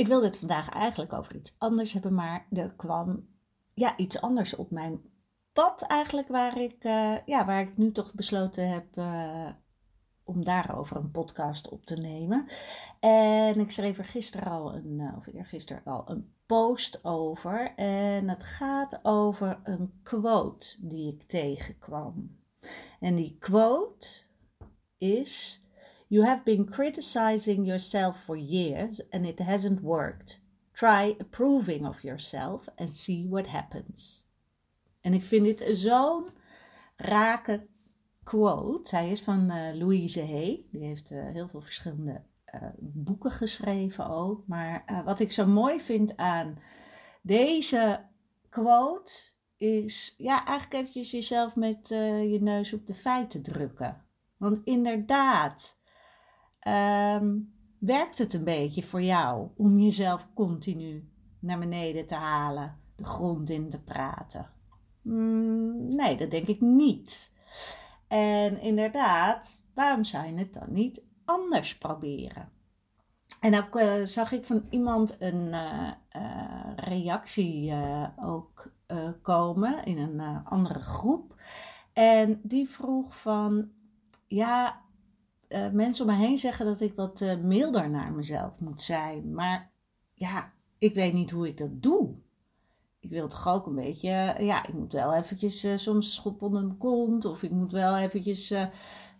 [0.00, 3.28] Ik wilde het vandaag eigenlijk over iets anders hebben, maar er kwam
[3.74, 5.00] ja, iets anders op mijn
[5.52, 9.50] pad eigenlijk waar ik, uh, ja, waar ik nu toch besloten heb uh,
[10.24, 12.46] om daarover een podcast op te nemen.
[13.00, 17.74] En ik schreef er gisteren al een, uh, of eergisteren al een post over.
[17.76, 22.38] En het gaat over een quote die ik tegenkwam.
[23.00, 24.06] En die quote
[24.98, 25.64] is
[26.12, 30.40] You have been criticizing yourself for years and it hasn't worked.
[30.72, 34.26] Try approving of yourself and see what happens.
[35.00, 36.26] En ik vind dit zo'n
[36.96, 37.66] rake
[38.24, 38.96] quote.
[38.96, 40.66] Hij is van uh, Louise Hay.
[40.70, 42.22] Die heeft uh, heel veel verschillende
[42.54, 44.46] uh, boeken geschreven ook.
[44.46, 46.58] Maar wat ik zo mooi vind aan
[47.22, 48.04] deze
[48.48, 49.12] quote
[49.56, 54.04] is ja, eigenlijk eventjes jezelf met je neus op de feiten drukken.
[54.36, 55.79] Want inderdaad,
[56.68, 61.08] um, werkt het een beetje voor jou om jezelf continu
[61.38, 64.50] naar beneden te halen, de grond in te praten?
[65.02, 67.32] Mm, nee, dat denk ik niet.
[68.08, 72.48] En inderdaad, waarom zou je het dan niet anders proberen?
[73.40, 77.74] En ook uh, zag ik van iemand een uh, uh, reactie
[78.22, 78.72] ook
[79.22, 81.34] komen in een andere groep.
[81.92, 83.70] En die vroeg van,
[84.26, 84.80] ja,
[85.50, 89.34] uh, mensen om me heen zeggen dat ik wat uh, milder naar mezelf moet zijn.
[89.34, 89.70] Maar
[90.14, 92.14] ja, ik weet niet hoe ik dat doe.
[93.00, 96.78] Ik wil toch ook een beetje, ja, ik moet wel eventjes soms schop onder mijn
[96.78, 97.24] kont.
[97.24, 98.48] Of ik moet wel eventjes,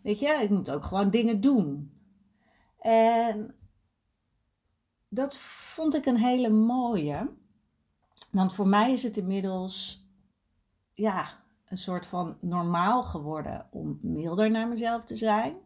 [0.03, 1.93] weet je, ik moet ook gewoon dingen doen.
[2.79, 3.55] En
[5.09, 7.31] dat vond ik een hele mooie.
[8.31, 10.07] Want voor mij is het inmiddels,
[10.95, 11.29] ja,
[11.69, 15.57] een soort van normaal geworden om milder naar mezelf te zijn.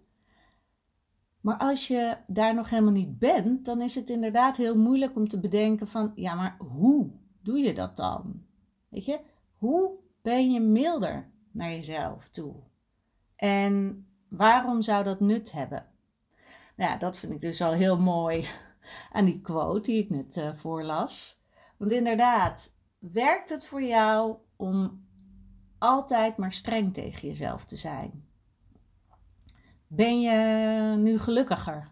[1.45, 5.29] Maar als je daar nog helemaal niet bent, dan is het inderdaad heel moeilijk om
[5.29, 7.11] te bedenken van, ja, maar hoe
[7.43, 8.47] doe je dat dan?
[8.89, 9.21] Weet je,
[9.57, 12.55] hoe ben je milder naar jezelf toe?
[13.37, 15.87] En waarom zou dat nut hebben?
[16.77, 18.47] Nou ja, dat vind ik dus al heel mooi
[19.13, 21.43] aan die quote die ik net uh, voorlas.
[21.77, 25.07] Want inderdaad, werkt het voor jou om
[25.79, 28.29] altijd maar streng tegen jezelf te zijn?
[29.87, 31.91] Ben je nu gelukkiger,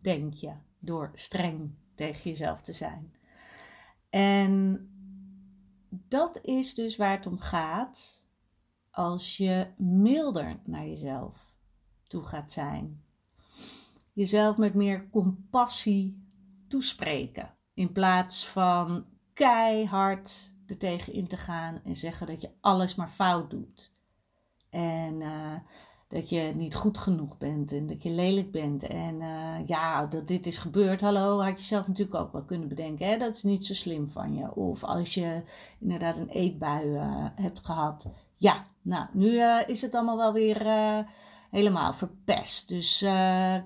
[0.00, 3.14] denk je, door streng tegen jezelf te zijn?
[4.10, 4.88] En
[5.90, 8.26] dat is dus waar het om gaat
[8.90, 11.54] als je milder naar jezelf
[12.06, 13.02] toe gaat zijn.
[14.12, 16.26] Jezelf met meer compassie
[16.68, 17.54] toespreken.
[17.74, 23.08] In plaats van keihard er tegen in te gaan en zeggen dat je alles maar
[23.08, 23.92] fout doet.
[24.70, 25.58] En uh,
[26.08, 28.82] dat je niet goed genoeg bent en dat je lelijk bent.
[28.82, 32.68] En uh, ja, dat dit is gebeurd, hallo, had je zelf natuurlijk ook wel kunnen
[32.68, 33.06] bedenken.
[33.06, 33.16] Hè?
[33.16, 34.54] Dat is niet zo slim van je.
[34.54, 35.42] Of als je
[35.80, 38.06] inderdaad een eetbui uh, hebt gehad.
[38.36, 40.66] Ja, nou, nu uh, is het allemaal wel weer
[41.50, 42.68] helemaal verpest.
[42.68, 42.98] Dus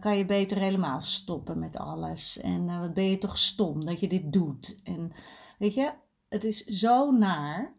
[0.01, 2.41] kan je beter helemaal stoppen met alles.
[2.41, 4.81] En wat ben je toch stom dat je dit doet.
[4.85, 5.13] En
[5.59, 5.93] weet je,
[6.29, 7.75] het is zo naar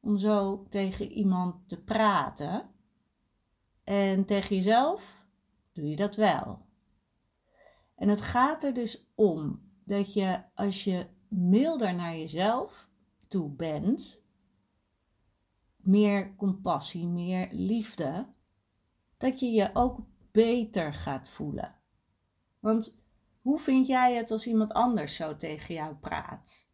[0.00, 2.73] om zo tegen iemand te praten
[3.84, 5.26] en tegen jezelf
[5.72, 6.66] doe je dat wel.
[7.94, 12.88] En het gaat er dus om dat je als je milder naar jezelf
[13.28, 14.22] toe bent,
[15.76, 18.26] meer compassie, meer liefde,
[19.16, 20.00] dat je je ook
[20.32, 21.74] beter gaat voelen.
[22.60, 22.98] Want
[23.40, 26.68] hoe vind jij het als iemand anders zo tegen jou praat?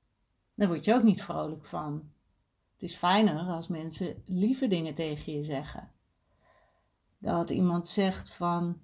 [0.55, 2.13] Daar word je ook niet vrolijk van.
[2.73, 5.93] Het is fijner als mensen lieve dingen tegen je zeggen
[7.21, 8.81] dat iemand zegt van,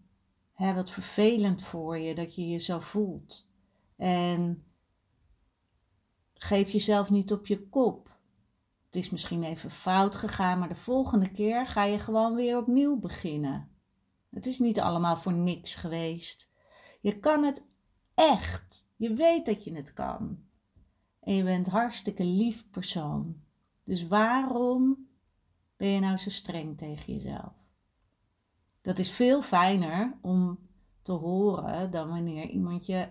[0.52, 3.48] hè, wat vervelend voor je dat je je zo voelt.
[3.96, 4.64] En
[6.34, 8.18] geef jezelf niet op je kop.
[8.86, 12.98] Het is misschien even fout gegaan, maar de volgende keer ga je gewoon weer opnieuw
[12.98, 13.70] beginnen.
[14.30, 16.50] Het is niet allemaal voor niks geweest.
[17.00, 17.66] Je kan het
[18.14, 18.86] echt.
[18.96, 20.44] Je weet dat je het kan.
[21.20, 23.40] En je bent hartstikke lief persoon.
[23.84, 25.08] Dus waarom
[25.76, 27.65] ben je nou zo streng tegen jezelf?
[28.86, 30.58] Dat is veel fijner om
[31.02, 33.08] te horen dan wanneer iemand je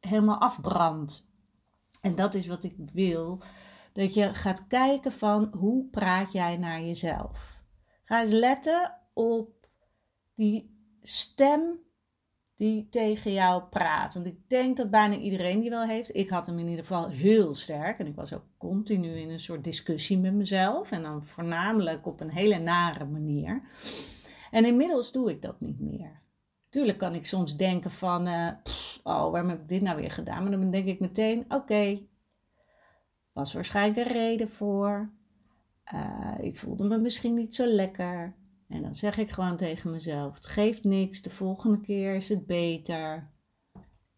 [0.00, 1.30] helemaal afbrandt.
[2.00, 3.40] En dat is wat ik wil.
[3.92, 7.60] Dat je gaat kijken van hoe praat jij naar jezelf.
[8.04, 9.68] Ga eens letten op
[10.34, 11.78] die stem
[12.56, 14.14] die tegen jou praat.
[14.14, 16.16] Want ik denk dat bijna iedereen die wel heeft.
[16.16, 17.98] Ik had hem in ieder geval heel sterk.
[17.98, 20.90] En ik was ook continu in een soort discussie met mezelf.
[20.90, 23.62] En dan voornamelijk op een hele nare manier.
[24.54, 26.22] En inmiddels doe ik dat niet meer.
[26.68, 28.50] Tuurlijk kan ik soms denken van, uh,
[29.02, 30.42] oh, waarom heb ik dit nou weer gedaan?
[30.42, 32.00] Maar dan denk ik meteen, oké,
[33.32, 35.12] was waarschijnlijk een reden voor.
[35.94, 38.36] Uh, ik voelde me misschien niet zo lekker.
[38.68, 42.46] En dan zeg ik gewoon tegen mezelf: het geeft niks, de volgende keer is het
[42.46, 43.30] beter.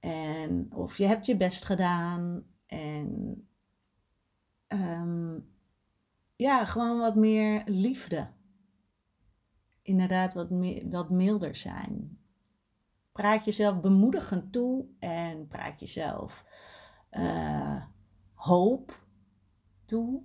[0.01, 2.45] En of je hebt je best gedaan.
[2.67, 3.49] En
[4.69, 5.49] um,
[6.37, 8.35] ja, gewoon wat meer liefde.
[9.87, 10.49] Inderdaad, wat,
[10.91, 12.19] wat milder zijn.
[13.13, 16.45] Praat jezelf bemoedigend toe en praat jezelf
[17.11, 17.83] uh,
[18.35, 19.01] hoop
[19.85, 20.23] toe.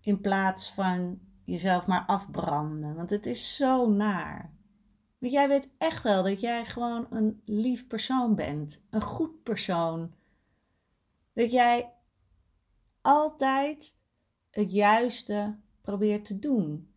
[0.00, 2.94] In plaats van jezelf maar afbranden.
[2.94, 4.54] Want het is zo naar.
[5.18, 8.82] Want jij weet echt wel dat jij gewoon een lief persoon bent.
[8.90, 10.14] Een goed persoon.
[11.32, 11.92] Dat jij
[13.00, 13.98] altijd
[14.50, 16.91] het juiste probeert te doen.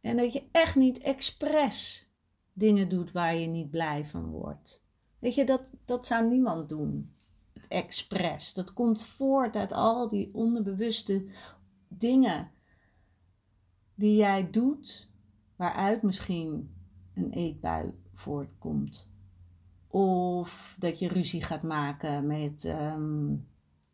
[0.00, 2.08] En dat je echt niet expres
[2.52, 4.84] dingen doet waar je niet blij van wordt.
[5.18, 7.14] Weet je, dat, dat zou niemand doen.
[7.52, 8.54] Het expres.
[8.54, 11.26] Dat komt voort uit al die onderbewuste
[11.88, 12.50] dingen
[13.94, 15.10] die jij doet,
[15.56, 16.74] waaruit misschien
[17.14, 19.12] een eetbui voortkomt.
[19.86, 23.32] Of dat je ruzie gaat maken met ehm,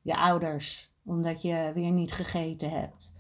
[0.03, 3.13] je ouders omdat je weer niet gegeten hebt.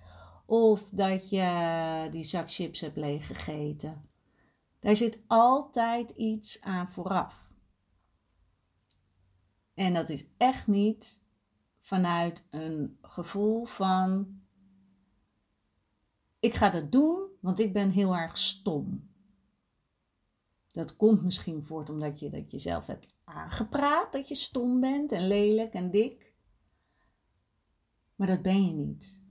[0.47, 4.09] Of dat je die zak chips hebt leeggegeten.
[4.79, 7.55] Daar zit altijd iets aan vooraf.
[9.75, 11.23] En dat is echt niet
[11.79, 14.41] vanuit een gevoel van
[16.39, 19.11] ik ga dat doen, want ik ben heel erg stom.
[20.69, 25.27] Dat komt misschien voort omdat je dat jezelf hebt aangepraat dat je stom bent en
[25.27, 26.35] lelijk en dik.
[28.15, 29.25] Maar dat ben je niet.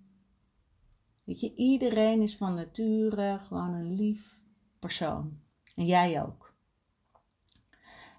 [1.25, 4.39] Weet je, iedereen is van nature gewoon een lief
[4.79, 5.39] persoon.
[5.75, 6.53] En jij ook.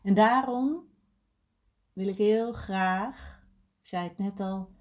[0.02, 0.84] En daarom
[1.92, 3.46] wil ik heel graag,
[3.80, 4.74] ik zei het net al,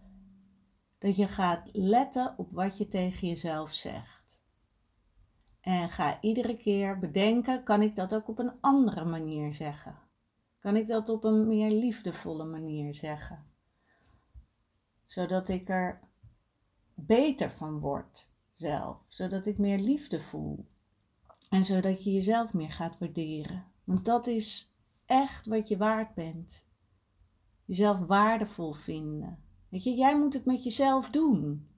[0.98, 4.44] dat je gaat letten op wat je tegen jezelf zegt.
[5.62, 10.00] En ga iedere keer bedenken: kan ik dat ook op een andere manier zeggen?
[10.60, 13.46] Kan ik dat op een meer liefdevolle manier zeggen?
[15.06, 16.00] Zodat ik er
[16.96, 20.66] beter van word zelf, zodat ik meer liefde voel.
[21.50, 23.66] En zodat je jezelf meer gaat waarderen.
[23.84, 24.74] Want dat is
[25.06, 26.68] echt wat je waard bent.
[27.66, 29.44] Jezelf waardevol vinden.
[29.70, 31.70] Weet je, jij moet het met jezelf doen.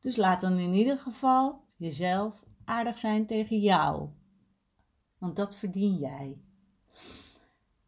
[0.00, 4.08] Dus laat dan in ieder geval jezelf aardig zijn tegen jou.
[5.18, 6.40] Want dat verdien jij.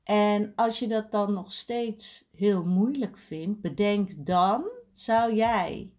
[0.02, 5.92] En als je dat dan nog steeds heel moeilijk vindt, bedenk dan, zou jij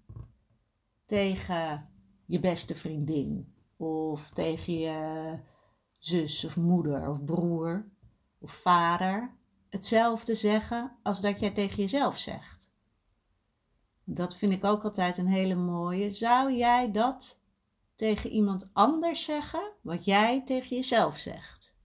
[1.06, 1.90] tegen
[2.26, 5.40] je beste vriendin of tegen je
[5.98, 7.92] zus of moeder of broer
[8.40, 9.38] of vader
[9.70, 12.72] hetzelfde zeggen als dat jij tegen jezelf zegt?
[14.04, 16.10] Dat vind ik ook altijd een hele mooie.
[16.10, 17.42] Zou jij dat
[17.96, 21.76] tegen iemand anders zeggen, wat jij tegen jezelf zegt?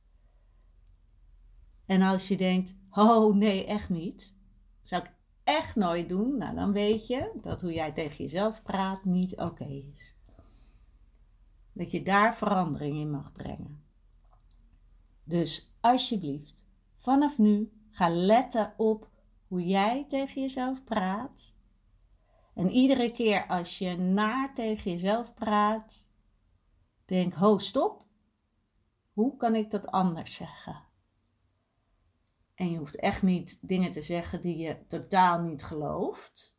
[1.86, 4.34] En als je denkt, oh nee, echt niet,
[4.82, 5.15] zou ik
[5.46, 9.64] echt nooit doen, nou dan weet je dat hoe jij tegen jezelf praat niet oké
[9.64, 10.16] is.
[11.72, 13.84] Dat je daar verandering in mag brengen.
[15.24, 19.10] Dus alsjeblieft, vanaf nu ga letten op
[19.46, 21.54] hoe jij tegen jezelf praat
[22.56, 26.08] en iedere keer als je naar tegen jezelf praat,
[27.04, 28.04] denk: ho, stop.
[29.12, 30.85] Hoe kan ik dat anders zeggen?
[32.56, 36.58] En je hoeft echt niet dingen te zeggen die je totaal niet gelooft,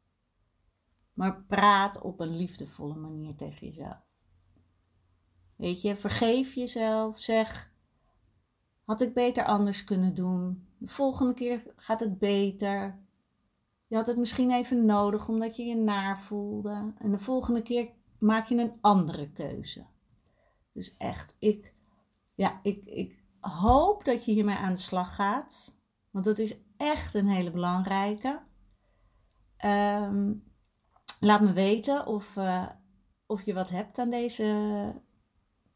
[1.13, 4.05] maar praat op een liefdevolle manier tegen jezelf.
[5.55, 7.71] Weet je, vergeef jezelf, zeg:
[8.83, 10.67] had ik beter anders kunnen doen.
[10.77, 12.99] De volgende keer gaat het beter.
[13.87, 16.93] Je had het misschien even nodig omdat je je naar voelde.
[16.97, 17.89] En de volgende keer
[18.19, 19.85] maak je een andere keuze.
[20.73, 21.73] Dus echt, ik,
[22.35, 25.76] ja, ik, ik hoop dat je hiermee aan de slag gaat.
[26.17, 28.41] Want dat is echt een hele belangrijke.
[29.57, 30.33] Ehm,
[31.19, 32.69] laat me weten of, uh,
[33.25, 34.93] of je wat hebt aan deze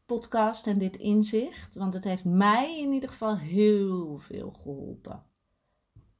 [0.06, 1.74] podcast en dit inzicht.
[1.74, 5.22] Want het heeft mij in ieder geval heel veel geholpen.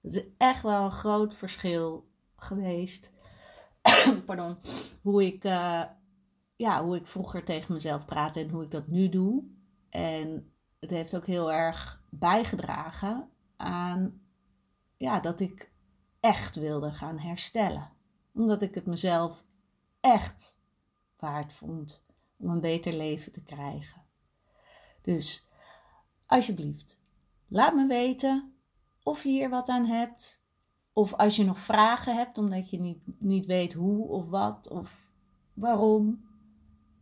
[0.02, 3.12] Het is echt wel een groot verschil geweest.
[4.26, 4.56] Pardon.
[5.00, 5.84] Hoe ik, uh,
[6.56, 9.44] ja, hoe ik vroeger tegen mezelf praatte en hoe ik dat nu doe.
[9.88, 13.31] En het heeft ook heel erg bijgedragen
[13.62, 14.20] aan
[14.96, 15.70] ja, dat ik
[16.20, 17.90] echt wilde gaan herstellen.
[18.34, 19.44] Omdat ik het mezelf
[20.00, 20.60] echt
[21.16, 22.04] waard vond
[22.36, 24.02] om een beter leven te krijgen.
[25.02, 25.48] Dus
[26.26, 26.98] alsjeblieft,
[27.48, 28.54] laat me weten
[29.02, 30.42] of je hier wat aan hebt.
[30.92, 35.10] Of als je nog vragen hebt omdat je niet, niet weet hoe of wat of
[35.54, 36.30] waarom.